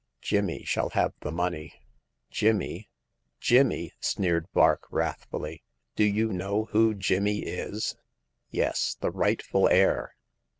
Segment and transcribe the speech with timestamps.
[0.19, 1.73] Jimmy shall have the money/'
[2.31, 2.89] Jimmy!
[3.39, 3.93] Jimmy!
[3.97, 5.61] '* sneered Vark, wrathfuUy."
[5.95, 7.95] Do you know who Jimmy is?"
[8.49, 10.15] Yes— the rightful heir